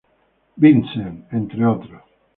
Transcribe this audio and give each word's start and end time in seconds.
Vincent, 0.57 1.27
entre 1.31 1.63
otros. 1.63 2.01